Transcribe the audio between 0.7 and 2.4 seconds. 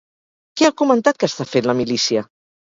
comentat que està fent la milícia?